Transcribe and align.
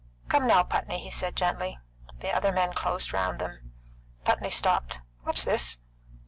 "Come 0.29 0.47
now, 0.47 0.63
Putney," 0.63 0.97
he 0.97 1.11
said 1.11 1.35
gently. 1.35 1.77
The 2.21 2.31
other 2.35 2.51
men 2.51 2.73
closed 2.73 3.13
round 3.13 3.37
them. 3.37 3.71
Putney 4.25 4.49
stopped. 4.49 4.97
"What's 5.25 5.45
this? 5.45 5.77